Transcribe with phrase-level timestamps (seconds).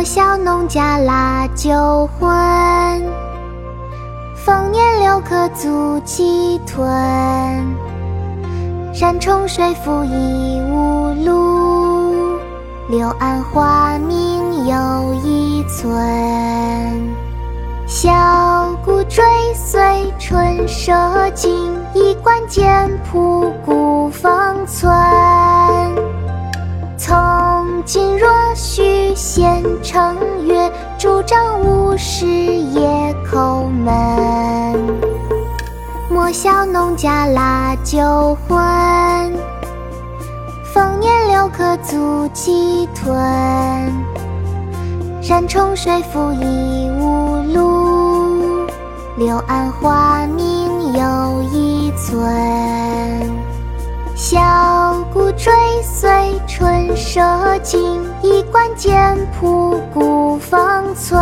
[0.00, 2.32] 莫笑农家腊酒浑，
[4.34, 6.88] 丰年留客足鸡豚。
[8.94, 12.38] 山重水复疑无路，
[12.88, 15.94] 柳暗花明又一村。
[17.86, 20.94] 箫鼓追随春社
[21.34, 24.90] 近，衣冠简朴古风存。
[31.30, 33.86] 正午时夜叩门。
[36.10, 38.58] 莫笑农家腊酒浑，
[40.74, 43.14] 丰年留客足鸡豚。
[45.22, 48.66] 山重水复疑无路，
[49.16, 52.20] 柳暗花明又一村。
[54.16, 56.10] 箫鼓追随
[56.46, 57.20] 春社
[57.62, 61.18] 近，衣冠简朴古风存。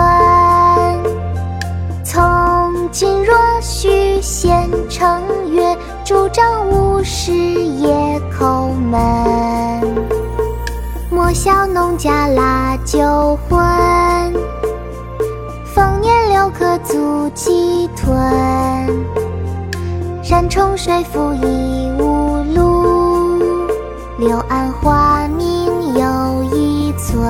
[2.03, 9.95] 从今若许闲乘月，拄杖无时夜叩门。
[11.11, 13.61] 莫笑农家腊酒浑，
[15.75, 18.17] 丰年留客足鸡豚。
[20.23, 21.88] 山重水复疑，
[24.19, 27.25] 柳暗花明又一村。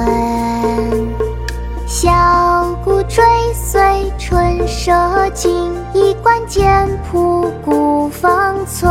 [1.86, 3.22] 箫鼓追
[3.52, 4.90] 随春社
[5.34, 8.90] 近，衣冠简朴古风存。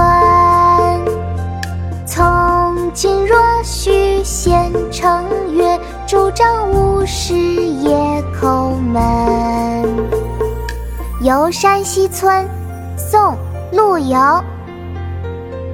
[2.06, 9.02] 从今若许闲乘月，拄杖无时夜叩门。
[11.24, 12.48] 游山西村，
[12.96, 13.20] 宋·
[13.72, 14.20] 陆游。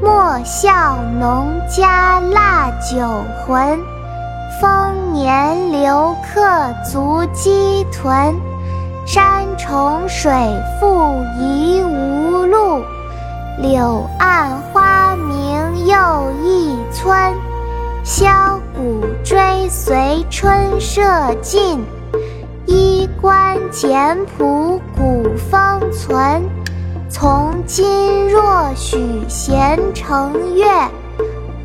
[0.04, 3.80] 莫笑农家腊酒浑，
[4.60, 6.42] 丰年留客
[6.84, 8.36] 足鸡豚。
[9.06, 10.30] 山重水
[10.78, 12.84] 复疑无路，
[13.60, 17.18] 柳暗花明又一村。
[18.04, 21.02] 箫鼓追随春社
[21.42, 21.82] 近，
[22.66, 26.44] 衣冠简朴古风存。
[27.14, 28.98] 从今若许
[29.30, 30.66] 闲乘月，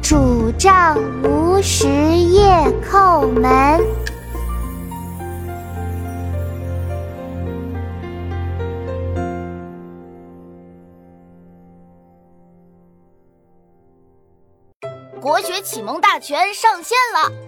[0.02, 2.46] 拄杖无时夜
[2.86, 3.80] 叩门。
[15.18, 17.47] 国学启蒙大全上线了！